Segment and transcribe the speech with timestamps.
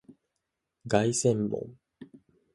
[0.89, 1.77] 凱旋門